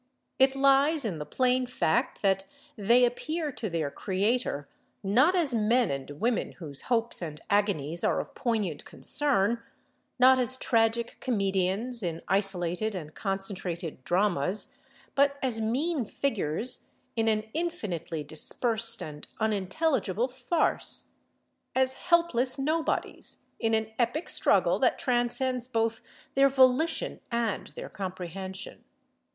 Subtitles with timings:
[0.39, 4.67] It lies in the plain fact that they appear to their creator,
[5.03, 9.61] not as men and women whose hopes and agonies are of poignant concern,
[10.17, 14.75] not as tragic comedians in isolated and concentrated dramas,
[15.13, 21.05] but as mean figures in an infinitely dispersed and unintelligible farce,
[21.75, 26.01] as helpless nobodies in an epic struggle that transcends both
[26.33, 28.83] their volition and their comprehension.